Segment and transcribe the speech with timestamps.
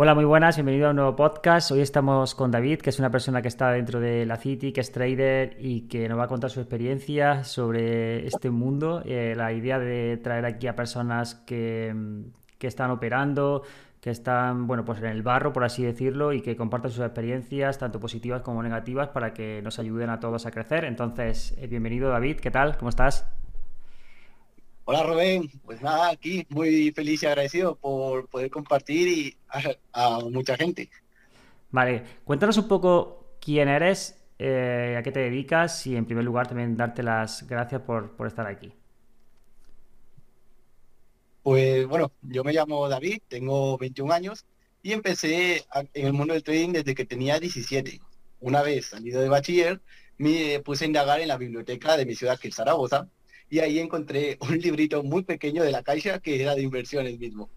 [0.00, 1.72] Hola, muy buenas, bienvenido a un nuevo podcast.
[1.72, 4.80] Hoy estamos con David, que es una persona que está dentro de la City, que
[4.80, 9.02] es trader y que nos va a contar su experiencia sobre este mundo.
[9.04, 11.92] Eh, la idea de traer aquí a personas que,
[12.58, 13.64] que están operando,
[14.00, 17.78] que están, bueno, pues en el barro, por así decirlo, y que compartan sus experiencias,
[17.78, 20.84] tanto positivas como negativas, para que nos ayuden a todos a crecer.
[20.84, 22.76] Entonces, eh, bienvenido David, ¿qué tal?
[22.76, 23.26] ¿Cómo estás?
[24.90, 29.36] Hola Rubén, pues nada, aquí muy feliz y agradecido por poder compartir y
[29.92, 30.88] a, mucha gente.
[31.70, 36.48] Vale, cuéntanos un poco quién eres, eh, a qué te dedicas y en primer lugar
[36.48, 38.72] también darte las gracias por, estar aquí.
[41.42, 44.46] Pues bueno, yo me llamo David, tengo 21 años
[44.82, 48.00] y empecé en el mundo del trading desde que tenía 17.
[48.40, 49.82] Una vez salido de bachiller,
[50.16, 53.06] me puse a indagar en la biblioteca de mi ciudad, que es Zaragoza,
[53.50, 57.50] y ahí encontré un librito muy pequeño de la Caixa que era de inversiones mismo.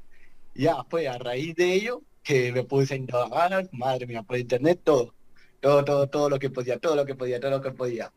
[0.56, 4.80] Ya fue a raíz de ello que me puse a indagar, madre mía, por internet
[4.84, 5.14] todo,
[5.60, 8.12] todo, todo, todo lo que podía, todo lo que podía, todo lo que podía.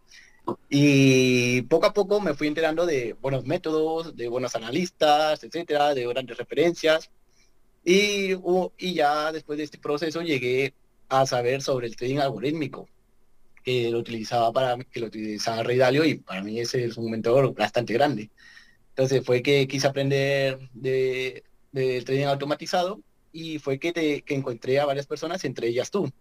[0.69, 6.07] Y poco a poco me fui enterando de buenos métodos, de buenos analistas, etcétera, de
[6.07, 7.11] grandes referencias.
[7.85, 8.33] Y,
[8.79, 10.75] y ya después de este proceso llegué
[11.09, 12.89] a saber sobre el trading algorítmico,
[13.65, 17.11] que lo utilizaba para que lo utilizaba Rey Dalio y para mí ese es un
[17.11, 18.31] mentor bastante grande.
[18.91, 23.01] Entonces fue que quise aprender de, trading automatizado
[23.33, 26.13] y fue que, te, que encontré a varias personas, entre ellas tú,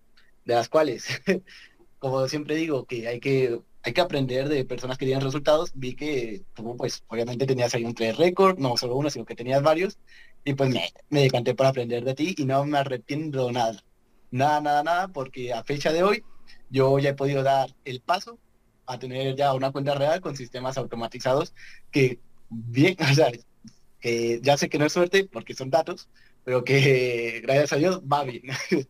[0.45, 1.05] de las cuales,
[1.99, 5.71] como siempre digo, que hay que hay que aprender de personas que tienen resultados.
[5.75, 9.35] Vi que tú, pues, obviamente tenías ahí un trade récord, no solo uno, sino que
[9.35, 9.99] tenías varios.
[10.45, 13.83] Y pues me, me decanté para aprender de ti y no me arrepiento nada.
[14.31, 16.23] Nada, nada, nada, porque a fecha de hoy
[16.69, 18.39] yo ya he podido dar el paso
[18.85, 21.53] a tener ya una cuenta real con sistemas automatizados
[21.91, 22.19] que
[22.49, 23.31] bien, o sea,
[23.99, 26.09] que ya sé que no es suerte porque son datos,
[26.43, 28.43] pero que gracias a Dios va bien.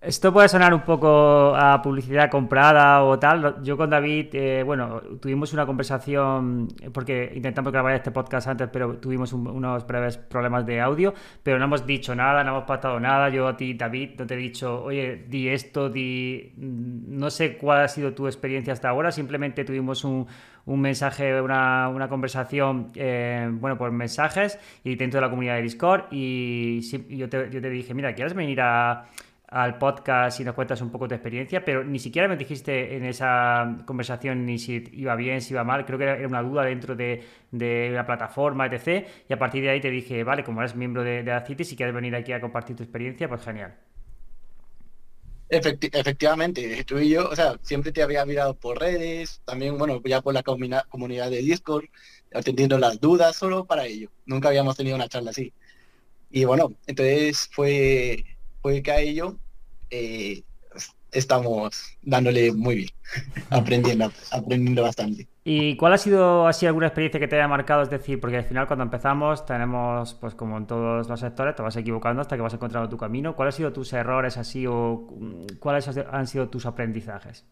[0.00, 3.62] Esto puede sonar un poco a publicidad comprada o tal.
[3.62, 8.96] Yo con David, eh, bueno, tuvimos una conversación, porque intentamos grabar este podcast antes, pero
[8.96, 11.12] tuvimos unos breves problemas de audio,
[11.42, 13.28] pero no hemos dicho nada, no hemos pactado nada.
[13.28, 16.54] Yo a ti, David, no te he dicho, oye, di esto, di...
[16.56, 20.26] No sé cuál ha sido tu experiencia hasta ahora, simplemente tuvimos un,
[20.64, 26.80] mensaje, una, conversación, eh, bueno, por mensajes y dentro de la comunidad de Discord y
[27.18, 29.04] yo te, yo te dije, mira, ¿quieres venir a
[29.50, 33.04] al podcast y nos cuentas un poco tu experiencia, pero ni siquiera me dijiste en
[33.04, 36.94] esa conversación ni si iba bien, si iba mal, creo que era una duda dentro
[36.96, 39.06] de, de la plataforma, etc.
[39.28, 41.64] Y a partir de ahí te dije, vale, como eres miembro de, de la City,
[41.64, 43.76] si quieres venir aquí a compartir tu experiencia, pues genial.
[45.48, 50.22] efectivamente, tú y yo, o sea, siempre te había mirado por redes, también, bueno, ya
[50.22, 51.86] por la comunidad de Discord,
[52.32, 54.10] atendiendo las dudas solo para ello.
[54.26, 55.52] Nunca habíamos tenido una charla así.
[56.30, 58.24] Y bueno, entonces fue
[58.62, 59.36] puede que a ello
[59.90, 60.42] eh,
[61.12, 62.88] estamos dándole muy bien,
[63.50, 65.28] aprendiendo, aprendiendo bastante.
[65.44, 67.82] ¿Y cuál ha sido así alguna experiencia que te haya marcado?
[67.82, 71.62] Es decir, porque al final cuando empezamos tenemos, pues como en todos los sectores, te
[71.62, 73.34] vas equivocando hasta que vas encontrando tu camino.
[73.34, 75.08] ¿Cuáles han sido tus errores así o
[75.58, 77.44] cuáles han sido tus aprendizajes?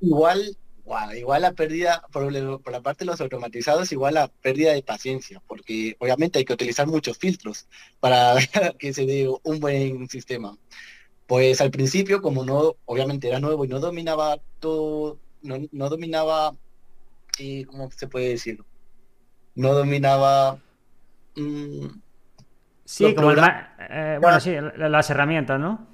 [0.00, 0.56] Igual
[1.16, 5.96] igual la pérdida, por, la parte de los automatizados, igual la pérdida de paciencia, porque
[5.98, 7.66] obviamente hay que utilizar muchos filtros
[8.00, 8.34] para
[8.78, 10.56] que se dé un buen sistema.
[11.26, 16.56] Pues al principio, como no, obviamente era nuevo y no dominaba todo, no, dominaba,
[17.38, 18.62] y ¿cómo se puede decir?
[19.54, 20.58] No dominaba...
[21.36, 21.86] Mm,
[22.84, 25.89] sí, como eh, bueno, sí, las herramientas, ¿no?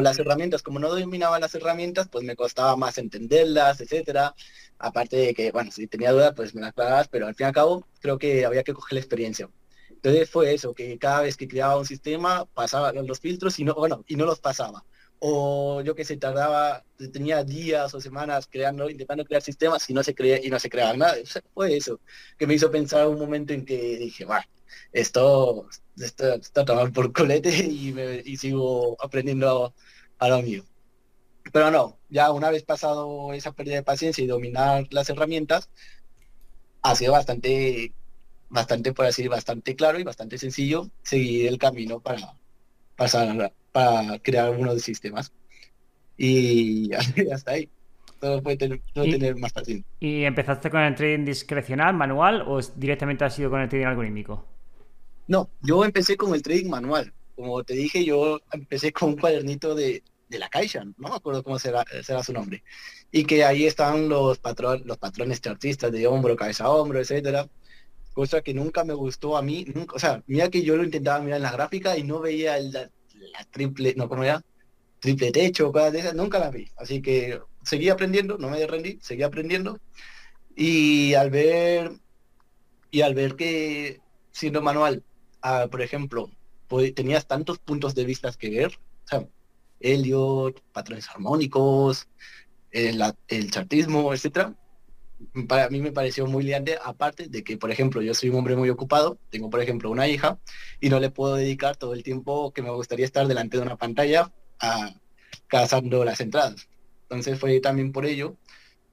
[0.00, 4.34] Las herramientas, como no dominaba las herramientas, pues me costaba más entenderlas, etcétera.
[4.78, 7.48] Aparte de que, bueno, si tenía dudas, pues me las aclarabas, pero al fin y
[7.48, 9.48] al cabo creo que había que coger la experiencia.
[9.90, 13.74] Entonces fue eso, que cada vez que creaba un sistema pasaba los filtros y no,
[13.74, 14.84] bueno, y no los pasaba.
[15.20, 20.02] O yo que se tardaba, tenía días o semanas creando, intentando crear sistemas y no
[20.02, 21.16] se crea y no se creaba nada.
[21.54, 22.00] fue eso,
[22.38, 24.44] que me hizo pensar un momento en que dije, bueno,
[24.92, 29.74] esto, está tomando por colete y, sigo aprendiendo
[30.18, 30.64] a, lo mío.
[31.52, 35.70] Pero no, ya una vez pasado esa pérdida de paciencia y dominar las herramientas,
[36.82, 37.92] ha sido bastante,
[38.48, 42.36] bastante, por así bastante claro y bastante sencillo seguir el camino para
[42.96, 45.32] pasar, para crear algunos sistemas.
[46.16, 46.90] Y
[47.32, 47.68] hasta ahí.
[48.20, 49.84] todo puede tener, tener más fácil.
[49.98, 54.44] ¿Y empezaste con el trading discrecional, manual, o directamente has sido con el trading algorítmico?
[55.26, 57.12] No, yo empecé con el trading manual.
[57.36, 61.42] Como te dije, yo empecé con un cuadernito de, de la Caixa, no me acuerdo
[61.42, 62.62] cómo será, será su nombre.
[63.10, 67.48] Y que ahí están los, patrón, los patrones chartistas de hombro, cabeza a hombro, etcétera.
[68.12, 69.66] Cosa que nunca me gustó a mí.
[69.74, 72.58] Nunca, o sea, mira que yo lo intentaba mirar en la gráfica y no veía
[73.20, 74.42] la, triple, no, ¿cómo era?
[75.00, 76.68] Triple techo, cosas de esas, nunca la vi.
[76.76, 79.78] Así que seguí aprendiendo, no me rendí, seguí aprendiendo.
[80.56, 81.92] Y al ver,
[82.90, 84.00] y al ver que
[84.32, 85.04] siendo manual,
[85.42, 86.30] ah, por ejemplo,
[86.68, 89.28] pues, tenías tantos puntos de vista que ver, o sea,
[89.80, 92.08] Elliot, patrones armónicos,
[92.70, 94.54] el, el chartismo, etcétera,
[95.48, 98.56] para mí me pareció muy liante, aparte de que, por ejemplo, yo soy un hombre
[98.56, 100.38] muy ocupado, tengo, por ejemplo, una hija,
[100.80, 103.76] y no le puedo dedicar todo el tiempo que me gustaría estar delante de una
[103.76, 104.94] pantalla a,
[105.46, 106.68] cazando las entradas.
[107.02, 108.36] Entonces fue también por ello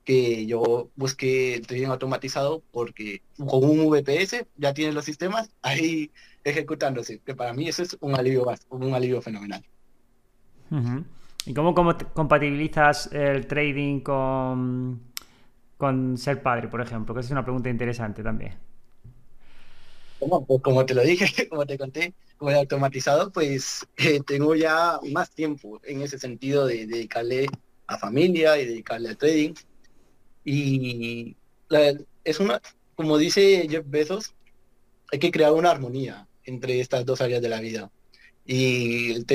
[0.04, 6.12] que yo busqué el trading automatizado porque con un VPS ya tiene los sistemas ahí
[6.44, 9.64] ejecutándose, que para mí eso es un alivio, un alivio fenomenal.
[11.46, 11.76] ¿Y cómo,
[12.14, 15.02] compatibilizas el trading con,
[15.78, 17.14] con ser padre, por ejemplo?
[17.14, 18.56] Que es una pregunta interesante también.
[20.20, 25.00] Pues como te lo dije, como te conté, como he automatizado, pues eh, tengo ya
[25.12, 27.48] más tiempo en ese sentido de, dedicarle
[27.88, 29.54] a familia y dedicarle al trading.
[30.44, 31.36] Y
[32.24, 32.62] es una,
[32.96, 34.34] como dice Jeff Bezos,
[35.12, 37.92] hay que crear una armonía entre estas dos áreas de la vida
[38.46, 39.26] y, el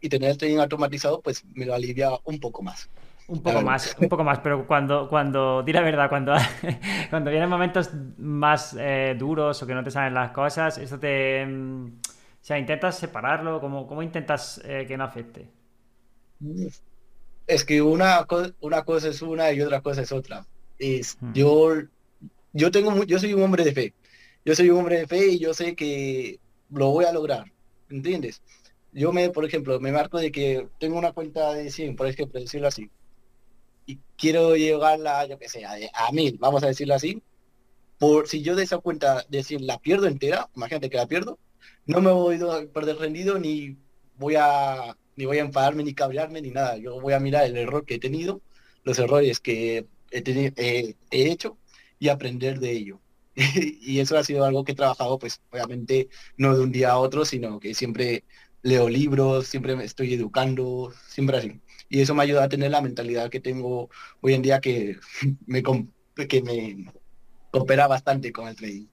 [0.00, 2.88] y tener el trading automatizado pues me lo alivia un poco más.
[3.26, 6.34] Un poco más, un poco más, pero cuando, cuando, di la verdad, cuando,
[7.10, 11.44] cuando vienen momentos más eh, duros o que no te salen las cosas, eso te...
[11.46, 15.48] Mm, o sea, intentas separarlo, ¿cómo, cómo intentas eh, que no afecte?
[17.46, 18.26] Es que una,
[18.60, 20.46] una cosa es una y otra cosa es otra.
[20.78, 21.32] Es, hmm.
[21.32, 21.70] yo,
[22.52, 23.94] yo, tengo, yo soy un hombre de fe.
[24.44, 26.38] Yo soy un hombre de fe y yo sé que
[26.68, 27.46] lo voy a lograr.
[27.88, 28.42] ¿entiendes?
[28.92, 32.40] Yo me, por ejemplo, me marco de que tengo una cuenta de 100, por ejemplo,
[32.40, 32.90] decirlo así,
[33.86, 37.22] y quiero llegarla, yo que sé, a, a mil, vamos a decirlo así,
[37.98, 41.38] por si yo de esa cuenta de 100 la pierdo entera, imagínate que la pierdo,
[41.86, 43.76] no me voy a perder rendido ni
[44.16, 46.76] voy a ni voy a enfadarme ni cabrearme ni nada.
[46.76, 48.42] Yo voy a mirar el error que he tenido,
[48.82, 51.58] los errores que he, he hecho
[51.98, 53.00] y aprender de ello.
[53.36, 56.98] y eso ha sido algo que he trabajado, pues obviamente no de un día a
[56.98, 58.24] otro, sino que siempre
[58.62, 61.60] leo libros, siempre me estoy educando, siempre así.
[61.88, 63.90] Y eso me ayuda a tener la mentalidad que tengo
[64.20, 64.96] hoy en día que
[65.46, 66.92] me, que me
[67.50, 68.86] coopera bastante con el trading.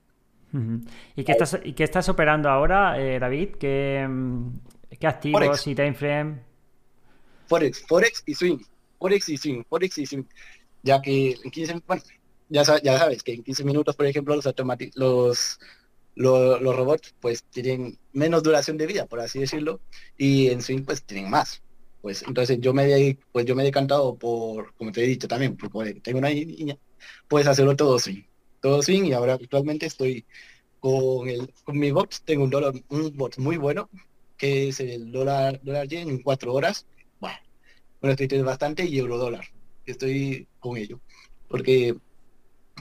[1.15, 3.51] ¿Y qué estás, ¿y qué estás operando ahora, eh, David?
[3.59, 4.59] ¿Qué, mm,
[4.99, 5.67] qué activos Forex.
[5.67, 6.41] y time frame?
[7.47, 8.57] Forex, Forex y swing.
[8.99, 10.23] Forex y swing, Forex y swing.
[10.83, 12.03] Ya que en 15, bueno,
[12.49, 14.45] ya, sabes que en 15 minutos, por ejemplo, los,
[14.95, 15.59] los,
[16.15, 19.79] los, los, robots pues tienen menos duración de vida, por así decirlo,
[20.17, 21.61] y en swing pues tienen más.
[22.01, 25.55] Pues entonces yo me, pues yo me he decantado por, como te he dicho también,
[25.55, 26.77] porque tengo una niña,
[27.27, 28.23] puedes hacerlo todo swing.
[28.59, 30.25] Todo swing y ahora actualmente estoy
[30.79, 33.89] con, el, con mi box, tengo un, dólar, un bot muy bueno,
[34.37, 36.87] que es el dólar, dólar yen en cuatro horas.
[37.19, 37.37] Bueno,
[38.01, 39.45] bueno, estoy bastante y euro dólar.
[39.85, 40.99] Estoy con ello.
[41.47, 41.95] Porque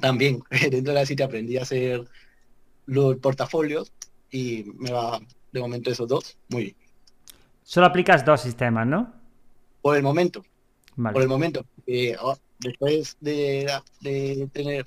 [0.00, 2.04] también dentro de la City aprendí a hacer
[2.86, 3.92] los portafolios
[4.30, 5.20] y me va
[5.52, 6.76] de momento esos dos muy bien.
[7.70, 9.12] Solo aplicas dos sistemas, ¿no?
[9.80, 10.42] Por el momento.
[10.96, 11.64] Por el momento.
[11.86, 13.70] Eh, oh, después de,
[14.52, 14.84] tener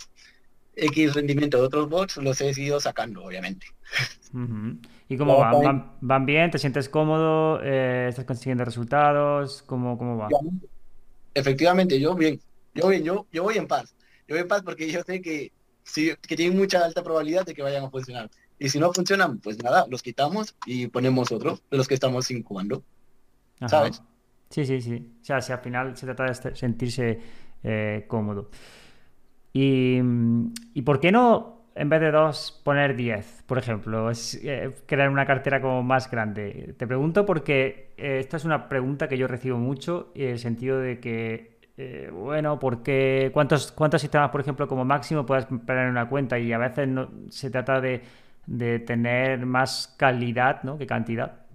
[0.75, 3.67] X rendimiento de otros bots, los he ido sacando, obviamente.
[5.07, 5.93] ¿Y cómo van?
[6.01, 6.25] van?
[6.25, 6.51] bien?
[6.51, 7.61] ¿Te sientes cómodo?
[7.63, 9.63] Eh, ¿Estás consiguiendo resultados?
[9.65, 10.27] ¿Cómo, cómo va?
[11.33, 12.37] Efectivamente, yo bien.
[12.75, 13.95] Yo bien, yo, yo voy en paz
[14.27, 15.53] yo voy paz porque yo sé que,
[15.85, 18.29] sí, que tienen mucha alta probabilidad de que vayan a funcionar.
[18.63, 22.31] Y si no funcionan, pues nada, los quitamos y ponemos otro de los que estamos
[22.31, 22.81] incubando.
[23.67, 24.01] ¿Sabes?
[24.49, 25.05] Sí, sí, sí.
[25.21, 27.19] O sea, si al final se trata de sentirse
[27.61, 28.49] eh, cómodo.
[29.51, 29.99] Y,
[30.73, 34.09] y, por qué no, en vez de dos, poner diez, por ejemplo?
[34.09, 36.73] Es eh, crear una cartera como más grande.
[36.77, 40.79] Te pregunto porque eh, esta es una pregunta que yo recibo mucho, en el sentido
[40.79, 45.89] de que eh, bueno, porque cuántos, cuántos sistemas, por ejemplo, como máximo puedes poner en
[45.89, 48.01] una cuenta y a veces no, se trata de,
[48.47, 50.77] tener más calidad ¿no?
[50.77, 51.45] que cantidad.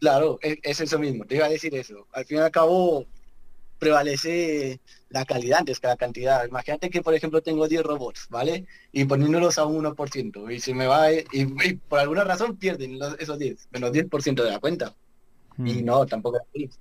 [0.00, 2.06] Claro, e, es, eso mismo, te iba a decir eso.
[2.12, 3.06] Al fin y al cabo,
[3.78, 6.46] prevalece la calidad antes que la cantidad.
[6.46, 8.66] Imagínate que, por ejemplo, tengo 10 robots, ¿vale?
[8.92, 13.38] Y poniéndolos a un 1%, y se me va, y, por alguna razón pierden esos
[13.38, 14.94] 10, menos 10% de la cuenta.
[15.58, 15.84] Y hmm.
[15.84, 16.78] no, tampoco es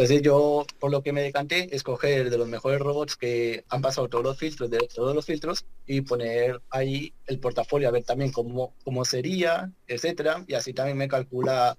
[0.00, 4.08] Entonces yo, por lo que me decanté, escoger de los mejores robots que han pasado
[4.08, 8.32] todos los filtros, de todos los filtros, y poner ahí el portafolio, a ver también
[8.32, 11.76] cómo, cómo sería, etcétera, y así también me calcula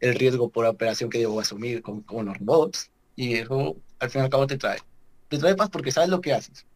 [0.00, 4.22] el riesgo por operación que debo asumir con, con los robots, y eso al fin
[4.22, 4.80] y al cabo te trae.
[5.28, 6.66] Te trae paz porque sabes lo que haces.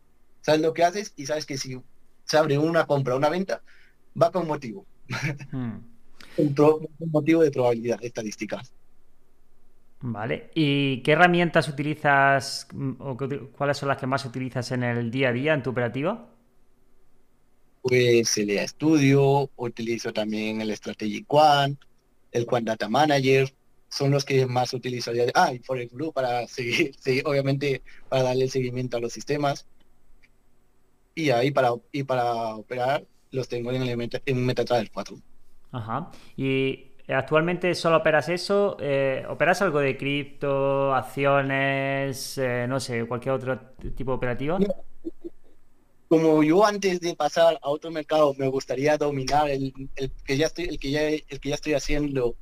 [0.43, 1.77] Sabes lo que haces y sabes que si
[2.25, 3.65] se abre una compra una venta,
[4.23, 4.87] va con motivo.
[5.51, 5.79] Hmm.
[6.37, 8.63] un, motivo de probabilidad estadística.
[10.01, 10.51] Vale.
[10.55, 13.17] ¿Y qué herramientas utilizas mm, o
[13.57, 16.29] cuáles son las que más utilizas en el día a día en tu operativa?
[17.83, 21.79] Pues el EA Studio, utilizo también el Strategy Quant,
[22.33, 23.53] el Quant Data Manager,
[23.89, 25.13] son los que más utilizo.
[25.35, 29.67] Ah, y Forex Blue para seguir, obviamente para darle seguimiento a los sistemas.
[31.15, 35.17] Y ahí para, y para operar los tengo en, el en MetaTrader 4.
[35.73, 36.11] Ajá.
[36.37, 43.35] Y actualmente solo operas eso, eh, ¿operas algo de cripto, acciones, eh, no sé, cualquier
[43.35, 43.61] otro
[43.95, 44.59] tipo de operativa?
[46.09, 49.73] Como yo antes de pasar a otro mercado me gustaría dominar el,
[50.25, 52.37] que ya estoy, el que ya, el que ya estoy haciendo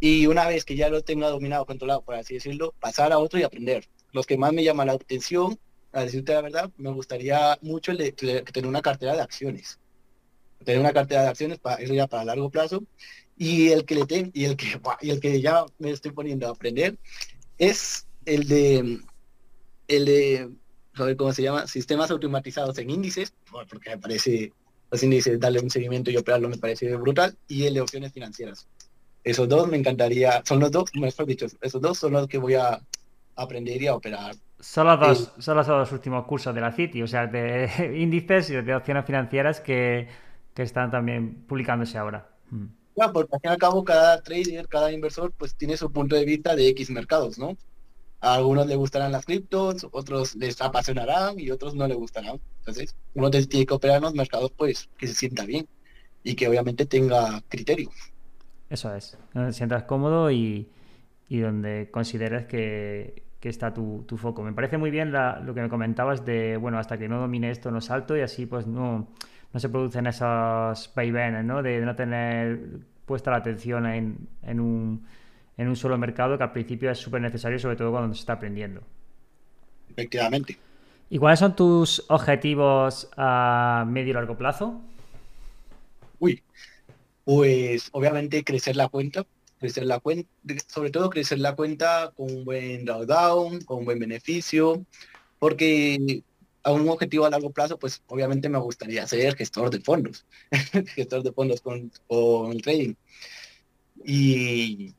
[0.00, 3.38] y una vez que ya lo tenga dominado, controlado, por así decirlo, pasar a otro
[3.38, 3.86] y aprender.
[4.12, 5.58] Los que más me llaman la atención,
[5.92, 9.78] a decirte la verdad, me gustaría mucho el de, tener una cartera de acciones.
[10.64, 12.82] Tener una cartera de acciones para eso ya para largo plazo.
[13.42, 14.66] Y el que le tengo, y el que
[15.00, 16.98] y el que ya me estoy poniendo a aprender
[17.56, 19.00] es el de
[19.88, 20.50] el de
[20.94, 24.52] a cómo se llama, sistemas automatizados en índices, porque me parece
[24.90, 28.68] los índices darle un seguimiento y operarlo me parece brutal, y el de opciones financieras.
[29.24, 32.54] Esos dos me encantaría, son los dos, mejor dicho, esos dos son los que voy
[32.56, 32.78] a
[33.36, 34.34] aprender y a operar.
[34.58, 38.50] Son los dos, son los dos últimos cursos de la City, o sea, de índices
[38.50, 40.08] y de opciones financieras que,
[40.52, 42.28] que están también publicándose ahora.
[42.50, 42.79] Mm.
[43.08, 46.24] Porque al fin y al cabo cada trader, cada inversor, pues tiene su punto de
[46.24, 47.56] vista de X mercados, ¿no?
[48.20, 52.38] A algunos les gustarán las criptos, otros les apasionarán y otros no les gustarán.
[52.58, 55.66] Entonces, uno tiene que operar en los mercados, pues, que se sienta bien
[56.22, 57.90] y que obviamente tenga criterio.
[58.68, 60.68] Eso es, donde te sientas cómodo y,
[61.28, 64.42] donde consideres que, está tu, foco.
[64.42, 67.70] Me parece muy bien lo que me comentabas de, bueno, hasta que no domine esto
[67.70, 69.08] no salto y así pues no,
[69.52, 71.62] no se producen esos vaivenes, ¿no?
[71.62, 75.04] De no tener puesta la atención en, en, un,
[75.56, 78.34] en un solo mercado que al principio es súper necesario, sobre todo cuando se está
[78.34, 78.82] aprendiendo.
[79.90, 80.56] Efectivamente.
[81.08, 84.80] ¿Y cuáles son tus objetivos a medio y largo plazo?
[86.20, 86.40] Uy,
[87.24, 89.26] pues obviamente crecer la cuenta,
[89.58, 90.30] crecer la cuenta,
[90.68, 94.86] sobre todo crecer la cuenta con un buen drawdown, con un buen beneficio,
[95.40, 96.22] porque
[96.62, 100.26] a un objetivo a largo plazo, pues obviamente me gustaría ser gestor de fondos,
[100.94, 101.90] gestor de fondos con,
[102.52, 102.94] el trading.
[104.04, 104.94] Y,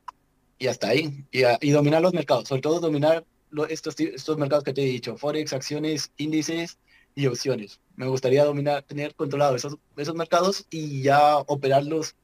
[0.58, 1.24] y hasta ahí.
[1.30, 3.24] Y, dominar los mercados, sobre todo dominar
[3.68, 6.78] estos, estos mercados que te he dicho, Forex, acciones, índices
[7.14, 7.80] y opciones.
[7.96, 12.16] Me gustaría dominar, tener controlado esos, esos mercados y ya operarlos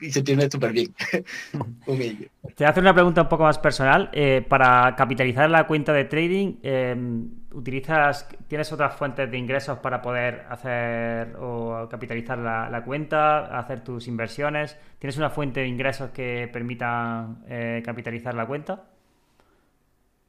[0.00, 0.92] y se tiene súper bien
[1.84, 2.28] con ellos.
[2.54, 4.10] Te hace una pregunta un poco más personal.
[4.12, 10.02] Eh, para capitalizar la cuenta de trading, em, ¿utilizas, tienes otras fuentes de ingresos para
[10.02, 14.76] poder hacer o capitalizar la, cuenta, hacer tus inversiones?
[14.98, 18.84] ¿Tienes una fuente de ingresos que permita eh, capitalizar la cuenta?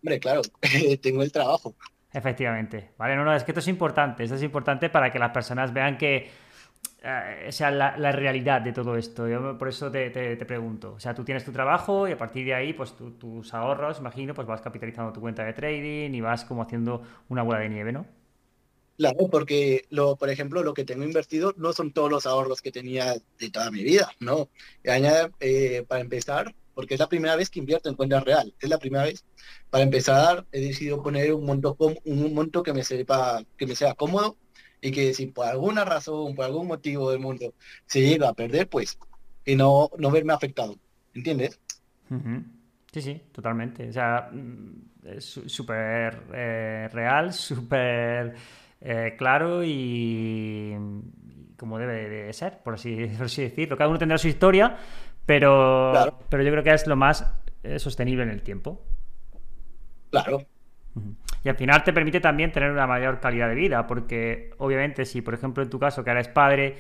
[0.04, 0.42] Hombre, claro,
[1.02, 1.74] tengo el trabajo.
[2.14, 2.92] Efectivamente.
[2.98, 4.24] Vale, no, no, es que esto es importante.
[4.24, 6.30] Esto es importante para que las personas vean que
[7.04, 9.28] o sea, la, realidad de todo esto.
[9.28, 10.10] Yo por eso te,
[10.46, 10.94] pregunto.
[10.94, 14.34] O sea, tú tienes tu trabajo y a partir de ahí, pues tus ahorros, imagino,
[14.34, 17.92] pues vas capitalizando tu cuenta de trading y vas como haciendo una bola de nieve,
[17.92, 18.06] ¿no?
[18.98, 22.72] Claro, porque, lo, por ejemplo, lo que tengo invertido no son todos los ahorros que
[22.72, 24.50] tenía de toda mi vida, ¿no?
[25.40, 28.78] Eh, para empezar, porque es la primera vez que invierto en cuenta real, es la
[28.78, 29.26] primera vez.
[29.70, 33.96] Para empezar, he decidido poner un monto, un monto que me sepa, que me sea
[33.96, 34.38] cómodo
[34.84, 37.54] y que si por alguna razón, por algún motivo del mundo
[37.86, 39.00] se llega a perder, pues
[39.46, 40.76] y no, no verme afectado.
[41.14, 41.58] ¿Entiendes?
[42.92, 43.88] Sí, sí, totalmente.
[43.88, 48.36] O sea, mm, es súper eh, real, súper
[48.82, 50.76] eh, claro y,
[51.58, 53.78] como debe de ser, por así, por así decirlo.
[53.78, 54.76] Cada uno tendrá su historia,
[55.26, 57.26] pero, pero yo creo que es lo más
[57.64, 58.84] eh, sostenible en el tiempo.
[60.10, 60.46] Claro,
[61.44, 65.22] y al final te permite también tener una mayor calidad de vida, porque obviamente si,
[65.22, 66.76] por ejemplo, en tu caso, que eres padre,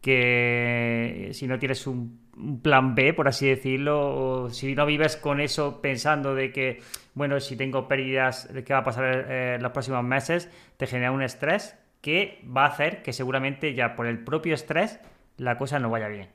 [0.00, 2.28] que si no tienes un,
[2.62, 6.80] plan B, por así decirlo, o si no vives con eso pensando de que,
[7.14, 10.48] bueno, si tengo pérdidas, ¿qué va a pasar eh, los próximos meses?
[10.76, 15.00] Te genera un estrés que va a hacer que seguramente ya por el propio estrés
[15.36, 16.28] la cosa no vaya bien.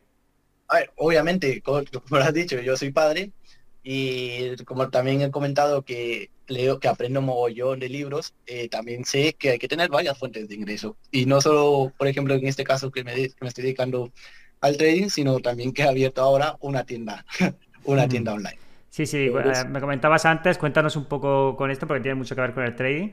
[0.68, 3.32] A ver, obviamente, como, como has dicho, yo soy padre
[3.84, 9.34] Y como también he comentado que leo, que aprendo mogollón de libros, eh, también sé
[9.34, 10.96] que hay que tener varias fuentes de ingreso.
[11.12, 14.12] Y no solo, por ejemplo, en este caso que me, que me estoy dedicando
[14.62, 17.26] al trading, sino también que he abierto ahora una tienda,
[17.84, 18.58] una tienda online.
[18.90, 22.42] Sí, sí, eh, me comentabas antes, cuéntanos un poco con esto porque tiene mucho que
[22.42, 23.10] ver con el trading.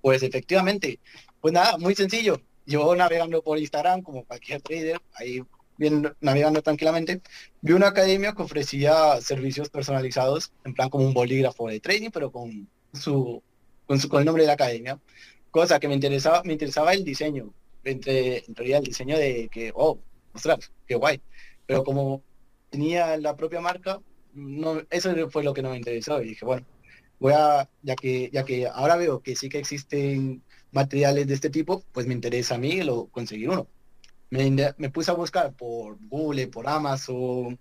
[0.00, 1.00] Pues efectivamente,
[1.40, 2.40] pues nada, muy sencillo.
[2.64, 5.42] Yo navegando por Instagram, como cualquier trader, ahí
[5.78, 7.20] bien, navegando tranquilamente,
[7.60, 12.30] vi una academia que ofrecía servicios personalizados, en plan como un bolígrafo de trading, pero
[12.30, 13.42] con su,
[13.86, 15.00] con, su, con el nombre de la academia.
[15.50, 17.52] Cosa que me interesaba, me interesaba el diseño,
[17.84, 19.98] entre, en realidad el diseño de que, oh,
[20.32, 21.20] ostras, qué guay.
[21.66, 22.22] Pero como
[22.70, 24.00] tenía la propia marca,
[24.34, 26.22] no, eso fue lo que no me interesó.
[26.22, 26.66] Y dije, bueno,
[27.18, 30.42] voy a, ya que, ya que ahora veo que sí que existen
[30.72, 33.66] materiales de este tipo, pues me interesa a mí lo, conseguir uno.
[34.30, 37.58] Me, puse a buscar por Google, por Amazon,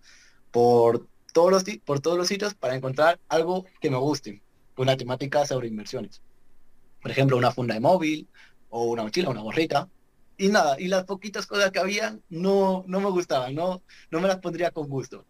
[0.51, 4.41] por todos los por todos los sitios para encontrar algo que me guste,
[4.77, 6.21] una temática sobre inversiones.
[7.01, 8.27] Por ejemplo, una funda de móvil,
[8.69, 9.89] o una mochila, una gorrita.
[10.37, 13.81] Y nada, y las poquitas cosas que había no, no me gustaban, no,
[14.11, 15.25] no me las pondría con gusto.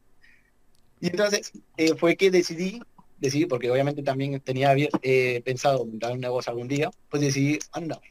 [1.00, 2.82] Y entonces eh, fue que decidí,
[3.20, 8.01] decidí, porque obviamente también tenía eh, pensado montar un negocio algún día, pues decidí, anda,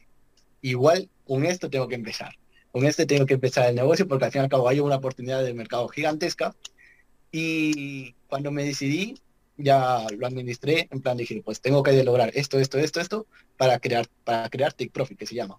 [0.61, 2.33] igual con esto tengo que empezar.
[2.75, 4.97] Con este tengo que empezar el negocio porque al fin y al cabo hay una
[4.97, 6.53] oportunidad de mercado gigantesca.
[7.31, 9.17] Y cuando me decidí,
[9.55, 13.79] ya lo administré, en plan dije, pues tengo que lograr esto, esto, esto, esto, para
[13.79, 15.57] crear, para crear Take Profit, que se llama.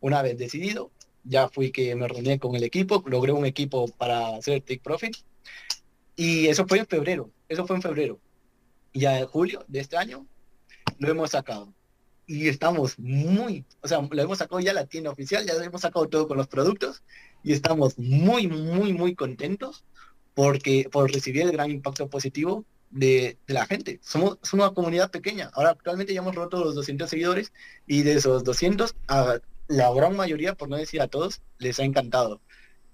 [0.00, 0.90] Una vez decidido,
[1.24, 5.14] ya fui que me reuní con el equipo, logré un equipo para hacer Take Profit
[6.16, 8.18] y eso fue en febrero, eso fue en febrero.
[8.94, 10.26] Ya en julio de este año
[10.96, 11.74] lo hemos sacado.
[12.26, 16.08] Y estamos muy, o sea, lo hemos sacado ya la tienda oficial, ya hemos sacado
[16.08, 17.02] todo con los productos
[17.44, 19.84] y estamos muy, muy, muy contentos
[20.34, 24.00] porque por recibir el gran impacto positivo de, la gente.
[24.02, 25.50] Somos, una comunidad pequeña.
[25.54, 27.52] Ahora actualmente ya hemos roto los 200 seguidores
[27.86, 31.84] y de esos 200, a la gran mayoría, por no decir a todos, les ha
[31.84, 32.40] encantado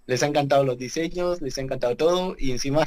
[0.06, 2.84] les ha encantado los diseños, les ha encantado todo y encima,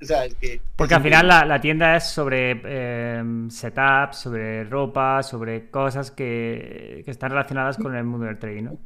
[0.00, 0.60] o sea, es que...
[0.76, 7.30] Porque al final la, tienda es sobre eh, setups, sobre ropa, sobre cosas que, están
[7.30, 8.78] relacionadas con el mundo del trading, ¿no?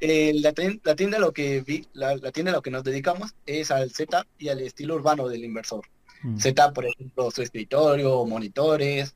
[0.00, 4.26] Eh, la, tienda lo que vi, la, tienda lo que nos dedicamos es al setup
[4.38, 5.82] y al estilo urbano del inversor.
[6.22, 6.38] Mm.
[6.38, 9.14] Setup, por ejemplo, su escritorio, monitores,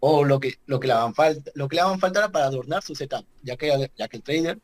[0.00, 2.82] o lo que, lo que le hagan falta, lo que le hagan falta para adornar
[2.82, 4.58] su setup, ya que, ya que el trader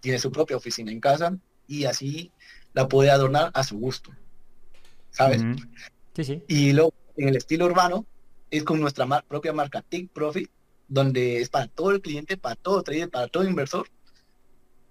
[0.00, 2.30] tiene su propia oficina en casa y así
[2.74, 4.12] la puede adornar a su gusto.
[5.10, 5.42] ¿Sabes?
[6.14, 6.42] Sí, sí.
[6.48, 8.06] Y luego, en el estilo urbano,
[8.50, 10.50] es con nuestra propia marca Take Profit,
[10.88, 13.88] donde es para todo el cliente, para todo trader, para todo inversor.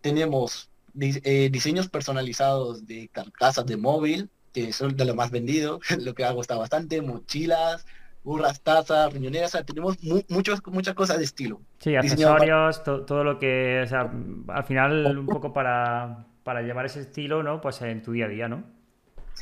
[0.02, 6.14] Tenemos eh, diseños personalizados de carcasas de móvil, que son de lo más vendido, lo
[6.14, 7.86] que ha gustado bastante, mochilas,
[8.24, 9.98] burras, tazas, riñoneras, o sea, tenemos
[10.30, 10.62] muchas
[10.96, 11.62] cosas de estilo.
[11.80, 14.12] Sí, accesorios, todo lo que, o sea,
[14.48, 17.62] al final un poco para, para llevar ese estilo, ¿no?
[17.62, 18.79] Pues en tu día a día, ¿no?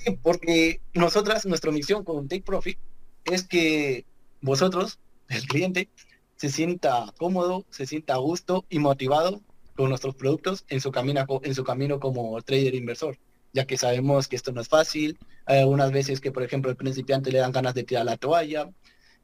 [0.04, 2.78] Sí, porque nosotras, nuestra misión con Take Profit
[3.26, 4.06] es que
[4.42, 5.90] vosotros, el cliente,
[6.36, 9.42] se sienta cómodo, se sienta a gusto y motivado
[9.76, 13.18] con nuestros productos en su camino, en su camino como trader inversor,
[13.54, 16.78] ya que sabemos que esto no es fácil, hay algunas veces que, por ejemplo, el
[16.78, 18.70] principiante le dan ganas de tirar la toalla,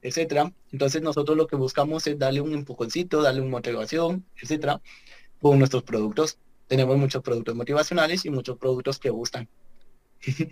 [0.02, 0.52] etcétera.
[0.72, 4.82] Entonces nosotros lo que buscamos es darle un empujoncito, darle una motivación, etcétera,
[5.40, 9.48] con nuestros productos tenemos muchos productos motivacionales y muchos productos que gustan.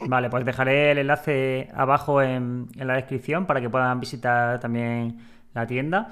[0.07, 5.17] Vale, pues dejaré el enlace abajo en, la descripción para que puedan visitar también
[5.53, 6.09] la tienda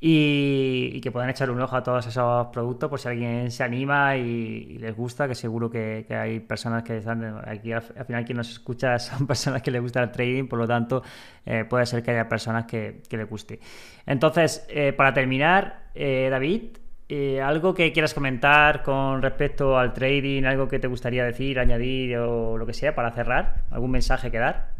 [0.00, 4.16] y, que puedan echar un ojo a todos esos productos por si alguien se anima
[4.16, 8.50] y, les gusta, que seguro que, hay personas que están aquí, al, final quien nos
[8.50, 11.02] escucha son personas que les gusta el trading, por lo tanto
[11.46, 13.60] eh, puede ser que haya personas que, les guste.
[14.06, 20.44] Entonces, eh, para terminar, eh, David, eh, ¿Algo que quieras comentar con respecto al trading?
[20.44, 23.64] ¿Algo que te gustaría decir, añadir o lo que sea para cerrar?
[23.70, 24.74] ¿Algún mensaje que dar?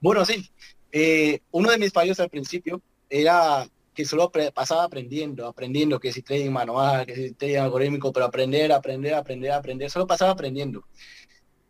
[0.00, 0.50] Bueno, sí.
[0.90, 6.22] Eh, uno de mis fallos al principio era que solo pasaba aprendiendo, aprendiendo, que si
[6.22, 10.84] trading manual, que si trading algorítmico, pero aprender, aprender, aprender, aprender, solo pasaba aprendiendo.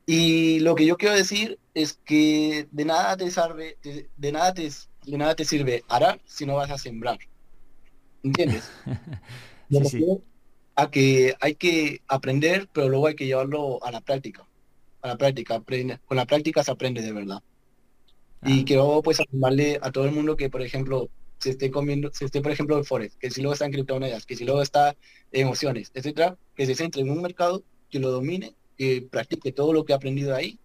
[0.07, 3.77] Y lo que yo quiero decir es que de nada te sirve,
[4.17, 4.71] de, nada te,
[5.05, 7.19] de nada te sirve arar si no vas a sembrar.
[8.23, 8.71] ¿Entiendes?
[10.75, 14.47] a que hay que aprender, pero luego hay que llevarlo a la práctica.
[15.03, 15.63] A la práctica,
[16.05, 17.43] con la práctica se aprende de verdad.
[18.45, 18.65] Y ah.
[18.67, 22.41] quiero pues afirmarle a todo el mundo que, por ejemplo, se esté comiendo, se esté,
[22.41, 24.97] por ejemplo, en Forex, que si luego está en criptomonedas, que si luego está
[25.33, 29.73] en emociones, etcétera, que se centre en un mercado, que lo domine, que practique todo
[29.73, 30.59] lo que ha aprendido ahí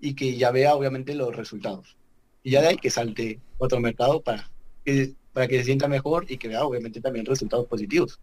[0.00, 1.96] y que ya vea obviamente los resultados.
[2.42, 4.50] Y ya de ahí que salte otro mercado para
[4.84, 8.18] que, para que se sienta mejor y que vea obviamente también resultados positivos.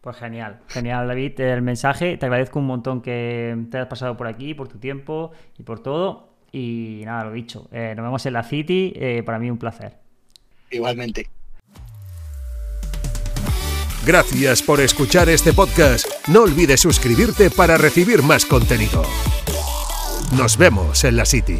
[0.00, 2.16] Pues genial, genial David, el mensaje.
[2.16, 5.82] Te agradezco un montón que te hayas pasado por aquí, por tu tiempo y por
[5.82, 6.30] todo.
[6.52, 9.98] Y nada, lo dicho, eh, nos vemos en la City, eh, para mí un placer.
[10.70, 11.28] Igualmente.
[14.06, 16.06] Gracias por escuchar este podcast.
[16.28, 19.02] No olvides suscribirte para recibir más contenido.
[20.38, 21.58] Nos vemos en la City.